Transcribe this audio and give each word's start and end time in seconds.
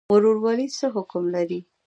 ورورولي 0.13 0.67
څه 0.77 0.85
حکم 0.95 1.23
لري؟ 1.35 1.59